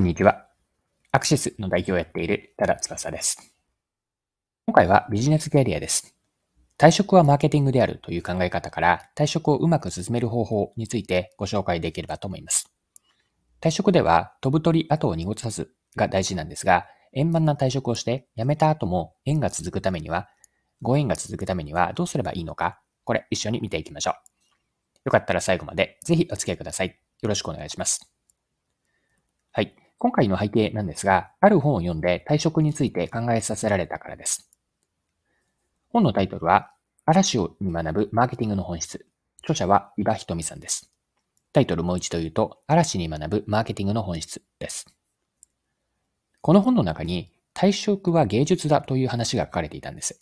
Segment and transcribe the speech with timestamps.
[0.00, 0.46] こんにちは。
[1.12, 3.54] アクシスの代表をやっている多田翼です。
[4.66, 6.16] 今回はビジネスキャリアです。
[6.78, 12.72] 退職はマーケティングであるという考え方から退職をうまく進める方法についてご紹介できればと思います。
[13.60, 20.30] 退職では飛ぶ鳥後を濁さずが大事なんですが、円満な退職をして辞めた後も縁が続くためには、
[20.80, 24.14] ご縁が続くためにはどうすればいいのか、これ一緒に見ていきましょう。
[25.04, 26.98] よかったら最後までぜひお付き合いください。
[27.20, 28.10] よろしくお願いします。
[29.52, 29.79] はい。
[30.00, 34.50] 今回の背景なんですが、ある本を読んで退職について考えさせられたからです。
[35.90, 36.70] 本のタイトルは、
[37.04, 39.04] 嵐をに学ぶマーケティングの本質。
[39.42, 40.90] 著者は伊庭ひとみさんです。
[41.52, 44.86] タイトルもう一度言うと、嵐に学ぶマーケティングの本質です。
[46.40, 50.18] この本の中に、退職は芸術だという話が書かれていたんです。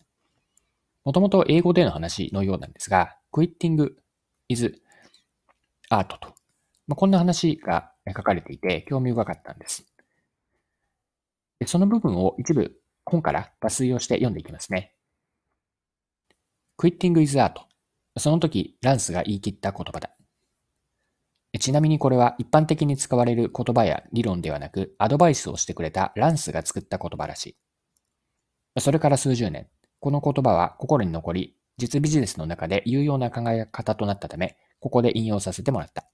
[1.04, 3.92] もともと英語での話のようなんですが、quitting
[4.48, 4.74] is
[5.88, 6.34] art と。
[6.88, 9.86] まあ、こんな話が書かれていて興味深かったんです。
[11.60, 14.94] でその部分を一部本から抜粋をして読んでいきますね。
[16.78, 17.54] Quitting is art.
[18.16, 20.10] その時、ランスが言い切った言葉だ。
[21.58, 27.56] ちなみにこれは一般的に使われる言葉や理論ではなく、アドバイスをしてくれたランスが作った言葉らし
[28.76, 28.80] い。
[28.80, 36.08] それから数十年、この言葉は心に残り、実ビジネスの中で有用な考え方となったため、ここで引用させてもらった。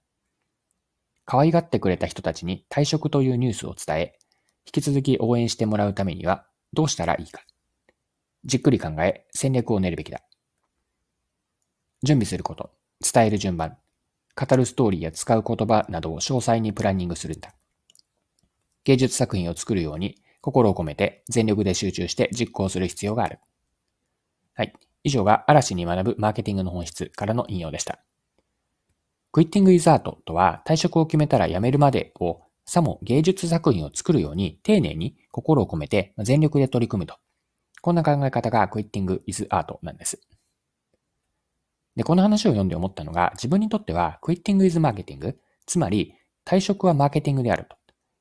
[1.24, 4.18] 可愛がってくれた人たちに退職というニュースを伝え、
[4.66, 7.42] 引き続き応援してもらうためにはどうしたらいいか。
[8.44, 10.20] じっくり考え、戦略を練るべきだ。
[12.02, 13.78] 準備すること、伝える順番、
[14.36, 17.54] 語るストーリーや使う言葉などを詳細にプランニングするんだ。
[18.84, 23.38] 芸術作品を作るように心を込めて全力で集中して実行する必要がある。
[24.54, 24.74] はい。
[25.04, 28.00] 以上が嵐に学ぶマーケティングの本質からの引用でした。
[29.34, 37.16] クイッティングイザートとは退職を決めたら辞めるまでをさも芸術作品を作るように丁寧に心を込めて全力で取り組むと。
[37.82, 40.20] こんな考え方がクイッティングイズアートなんです。
[41.96, 46.14] で、この話を読んで思ったのが自分にとってはクイッティングイズマーケティング、つまり
[46.46, 47.76] 退職はマーケティングであると。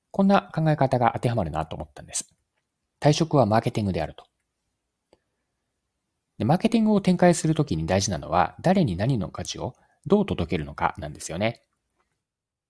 [0.10, 2.28] こんな考え方が当てはまるなと思ったんです。
[3.00, 4.26] 退職はマーケティングであると。
[6.40, 9.76] でマーケティングを展開するときに大事なのは誰に何の価値を
[10.06, 11.62] どう届けるのかなんですよね。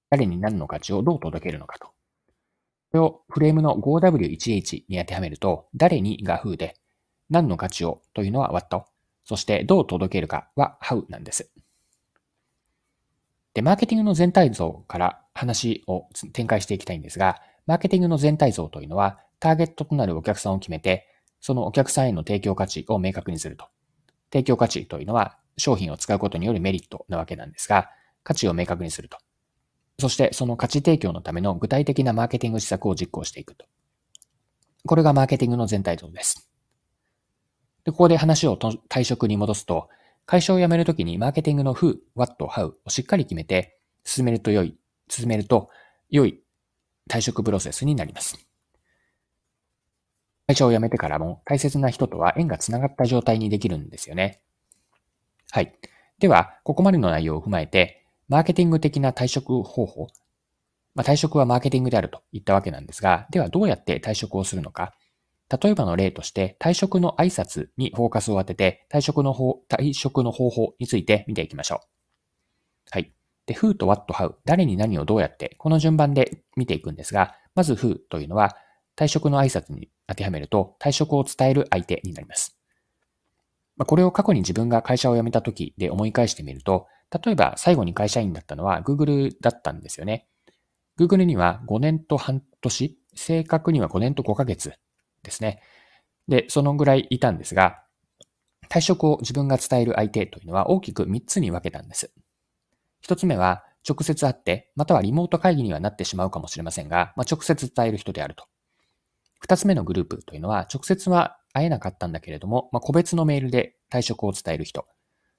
[0.10, 1.88] 誰に何の価値をどう届けるのかと。
[1.88, 1.94] こ
[2.94, 6.76] れをフレームの 5W1H に当てはめると、誰にが who で、
[7.30, 8.86] 何の価値をというのは what、
[9.26, 11.50] そしてどう届けるかは how なんです。
[13.54, 21.08] で、マーケティングの全体像から話を展開していきたいんですが、マーケティングの全体像というのは、ターゲットとなるお客さんを決めて、
[21.40, 23.66] そのお客さんへの提供価値を明確にすると。
[24.32, 27.90] 提供価値というのは、商品を使うことによるメリットなわけなんですが、
[28.24, 29.18] 価値を明確にすると。
[30.00, 33.66] そしてその価値提供のための具体的なマーケティング施策を実行していくと。
[34.86, 36.50] これがマーケティングの全体像です。
[37.86, 39.90] で、ここで話を退職に戻すと、
[40.25, 44.78] 会社を辞めるときにマーケティングの who, what, how をしっかり決めて進めると良い、
[45.09, 45.69] 進めると
[46.09, 46.42] 良い
[47.09, 48.47] 退職プロセスになります。
[50.47, 54.42] 会社を辞めてからも大切な人とは縁がつながった状態にできるんですよね。
[55.53, 55.72] はい。
[56.18, 60.08] では、ここまでの内容を踏まえて、マーケティング的な退職方法、
[60.96, 64.96] まあ、退職はマーケティングであると言ったわけなんですが、ではどうやって退職をするのか。
[65.62, 71.88] 例えばの例として、退職の挨拶にフォーカスを当てて、退職の方、退職の方法について見ていきましょう。
[72.90, 73.13] はい。
[73.46, 78.58] で、who と what, how、誰に何をどうやって、この順番で見ていくんですが、まず who というのは、
[78.96, 82.53] 退職の挨拶に当てはめると、退職を伝える相手になります。
[83.76, 86.88] まあ、これを過去に自分が会社を辞めた時で思い返してみると、
[87.24, 90.28] 例えば最後に会社員だったのは Google だったんですよね。
[90.98, 94.74] Google には5年と半年、正確には5年と5ヶ月
[95.24, 95.62] ですね。
[96.28, 97.84] で、そのぐらいいたんですが、
[98.70, 102.12] 退職を自分が伝える相手というのは大きく3つに分けたんです。
[103.06, 108.46] 1つ目は直接会って、またはリモート会議にはなってしまうかもしれませんが、まあ、直接伝える人であると。
[109.46, 114.86] 2つ目のグループというのは直接は会えなかったんだけれども、まあ、個別のメールで退職を伝える人。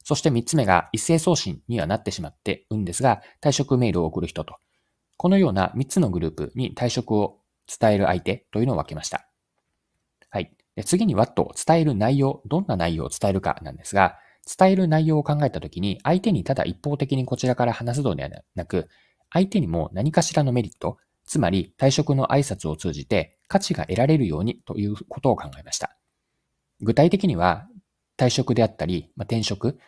[0.04, 4.56] そして3つ目が一斉送信にはなってしまってうんですが、退職メールを送る人と。
[5.16, 9.28] このような3つのグループに退職を伝える相手というのを分けました。
[10.30, 10.52] はい。
[10.76, 14.18] で次に What を伝える内容、どんな内容を伝えるかなんですが、
[14.58, 18.88] 伝える内容を考えたときに、相手にただ一方的にこちらから話すのではなく、
[19.32, 25.96] 相手にも何かしらのメリット、つまり退職の挨拶を通じて価値が得られるようにということを考えました。
[26.84, 27.66] 具体的には
[28.16, 29.78] 退職であったり、まあ、転職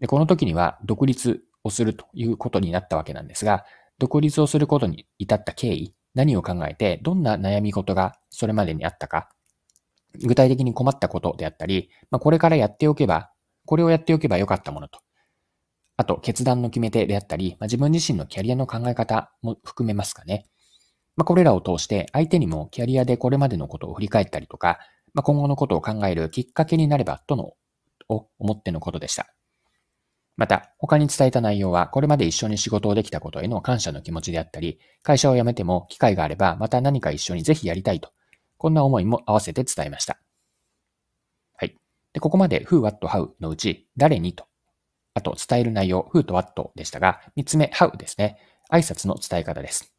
[0.00, 3.64] で、この時には独立をするということになったわけなんですが、
[3.98, 9.28] 独立をすることに至った経緯、何を考えて、どんな悩み事がそれまでにあったか、
[10.24, 13.30] 具体的に困ったことであったり、まあ、これからやっておけば、
[13.66, 15.00] これをやっておけばよかったものと。
[15.96, 20.46] あと、決断の決め手であったり、まあ、自分自身のキャリアの考え方も含めますかね。
[21.16, 24.78] まあ、これらを通して相手にもキャリアでこれまでのことを振り返ったりとか、
[25.18, 27.54] まあ、今後のことを考えるきっかけになればとの、
[28.08, 29.26] を思ってのことでした。
[30.36, 38.12] また、他に伝えた内容は、これまで一緒に仕事をできたことへの感謝の気持ちであったり、会社を辞めても機会があれば、また何か一緒にぜひやりたいと、
[38.58, 40.20] こんな思いも合わせて伝えました。
[41.54, 41.74] はい。
[42.12, 44.46] で、ここまで who, what, how のうち、誰にと、
[45.14, 48.38] あと伝える内容、who と what でしたが、三つ目、how ですね。
[48.70, 49.97] 挨拶の伝え方です。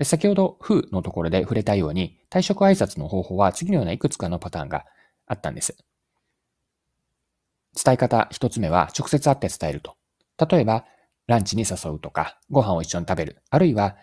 [0.00, 4.86] で先ほど who のところで触れたように、退職挨拶の方法は次のようないくつかのパターンが
[5.26, 5.76] あったんです。
[7.84, 9.98] 伝え方一つ目は直接会って伝えると。
[10.48, 10.86] 例えば、
[11.26, 13.42] ランチに誘うとか、ご飯を一緒に食べる。
[13.50, 13.98] あるいは、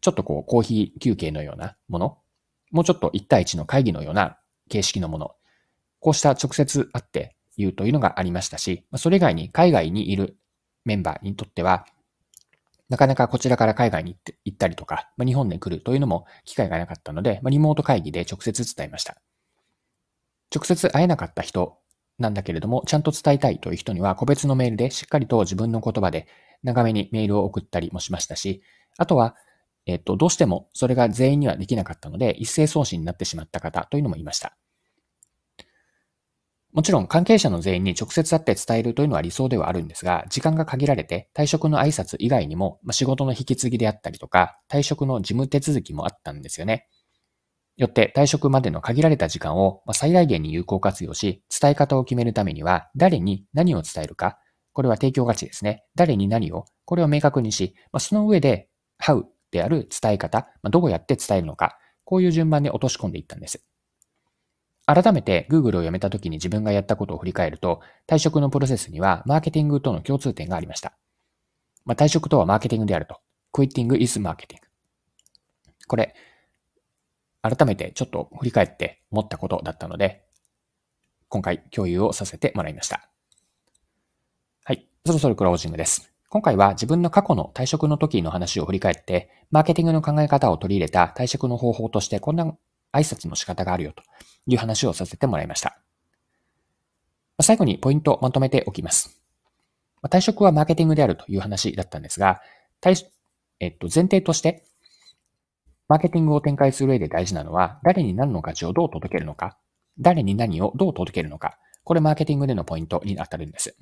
[0.00, 2.18] ちょっとこう、コーヒー休憩のようなもの。
[2.72, 4.36] もうちょっと1対1の会議のような
[4.68, 5.36] 形式のもの。
[6.00, 10.36] こうした直接会って言うというのがありましたし、それ以外に海外にいる
[10.84, 11.86] メンバーにとっては、
[12.90, 19.16] なかなかこちらから海外に行ったりとか、まあ、日本に来るというのも機会がなかったので、まあ、リモート会議で直接伝えました。
[20.54, 21.78] 直接会えなかった人
[22.18, 26.26] なんだけれども、ちゃんと伝えたいという人には、個別のメールでしっかりと自分の言葉で
[26.64, 28.62] 長めにメールを送ったりもしましたし、
[28.98, 29.36] あとは、
[29.86, 34.56] えっと、どうしてもそれが全員にはできなかったので、一斉送信になってしまった方というのもいました。
[36.72, 46.86] もちろん関係者の全員に直接会って伝えるというのは理想ではあるんですが、時間が限られて退職の挨拶以外にも、まあ、仕事の引き継ぎであったりとか、退職の事務手続きもあったんですよね。
[47.76, 54.38] よって退職までの限られた時間を最大限に有効活用し、伝え方を決めるためには、誰に何を伝えるか、
[54.72, 55.84] これは提供価値ですね。
[55.96, 58.68] 誰に何を、これを明確にし、その上で、
[59.02, 63.64] how である伝え方、どうやって伝えるのか、こういう順番で落とし込んでいったんです。
[64.92, 70.94] 改めて Google を辞めた時に自分がやったことを振り返ると、退職のプロセスにはマーケティングとの共通点がありました。
[71.84, 73.20] まあ、退職とはマーケティングであると。
[73.52, 74.58] Quitting is marketing。
[75.86, 76.14] これ、
[77.40, 80.24] 改めてちょっと振り返って思ったことだったので、
[81.28, 83.08] 今回共有をさせてもらいました。
[84.64, 84.88] はい。
[85.06, 86.12] そろそろクロージングです。
[86.28, 92.44] 今回は自分の過去の退職の時の話を振り返って、マーケティングの考え方を取り入れた退職の方法としてこんな
[92.92, 94.02] 挨拶の仕方があるよと
[94.46, 95.78] いう話をさせてもらいました。
[97.42, 99.20] 最後にポイントをまとめておきます。
[100.04, 102.40] 退職はマーケティングであるという話だったんですが、
[103.60, 104.64] えっと、前提として
[105.90, 109.58] マーケティングを展開する上で大事なのは、誰に何の価値をどう届けるのか、
[109.98, 113.76] 誰に何をどう届けるのか、これマーケティングでのポイントに当たるんです。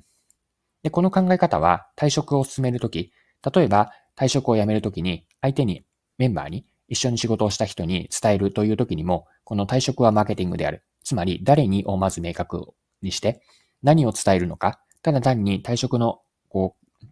[0.81, 3.13] で、この考え方は退職を進めるとき、
[3.53, 5.85] 例えば退職を辞めるときに相手に、
[6.17, 10.83] メンバーに一緒に仕事をした人に伝えるというときにも、この退職はマーケティングである。
[11.03, 13.41] つまり誰にをまず明確にして、
[13.81, 16.19] 何を伝えるのか、ただ単に退職の
[16.49, 17.05] こう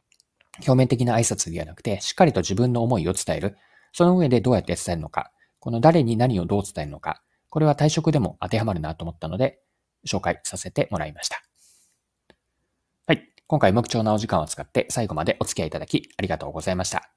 [0.57, 3.57] 表面的な挨拶ではなくて、しっかりと自分の思いを伝える。
[3.93, 9.59] その上でどうやって伝えるのか、この誰に何をどう伝えるのか、これは退職でも当てはまるなと思ったので、
[10.05, 11.41] 紹介させてもらいました。
[13.05, 13.33] はい。
[13.47, 17.16] 今回も貴重なお時間を使って最後までお付き合いいただきありがとうございました。